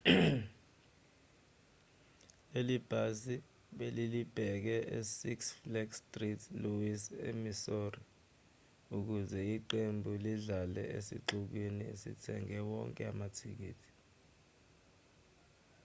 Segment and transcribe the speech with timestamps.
[2.51, 3.35] leli bhasi
[3.77, 8.01] belilibheke e six flags st louis e-missouri
[8.97, 13.89] ukuze iqembu lidlale esixukwini esithenge wonke amathikithi